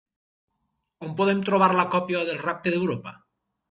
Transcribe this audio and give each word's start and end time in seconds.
On 1.05 1.13
podem 1.21 1.45
trobar 1.51 1.69
la 1.83 1.87
còpia 1.95 2.27
del 2.33 2.43
Rapte 2.45 2.79
d'Europa? 2.79 3.19